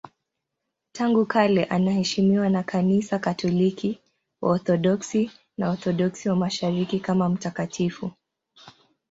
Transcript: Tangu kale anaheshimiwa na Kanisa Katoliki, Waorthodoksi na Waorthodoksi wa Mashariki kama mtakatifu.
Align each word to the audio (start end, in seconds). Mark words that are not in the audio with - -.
Tangu 0.91 1.25
kale 1.25 1.63
anaheshimiwa 1.65 2.49
na 2.49 2.63
Kanisa 2.63 3.19
Katoliki, 3.19 3.99
Waorthodoksi 4.41 5.31
na 5.57 5.67
Waorthodoksi 5.67 6.29
wa 6.29 6.35
Mashariki 6.35 6.99
kama 6.99 7.29
mtakatifu. 7.29 8.11